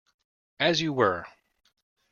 As 0.59 0.81
you 0.81 0.93
were! 0.93 1.27